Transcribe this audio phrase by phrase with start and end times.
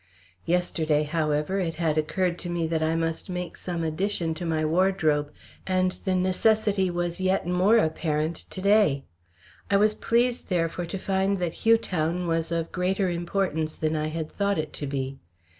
[0.47, 4.65] Yesterday, however, it had occurred to me that I must make some addition to my
[4.65, 5.31] wardrobe
[5.67, 9.03] and the necessity was yet more apparent to day.
[9.69, 14.07] I was pleased, therefore, to find that Hugh Town was of greater importance than I
[14.07, 15.19] had thought it to be.